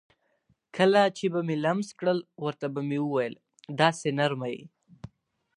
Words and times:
کله 0.75 1.01
چې 1.17 1.25
به 1.33 1.39
مې 1.47 1.55
لمس 1.65 1.89
کړل 1.99 2.19
ورته 2.43 2.67
به 2.73 2.81
مې 2.87 2.99
وویل: 3.05 3.35
داسې 3.81 4.07
نرمه 4.17 4.47
یې. 4.55 4.63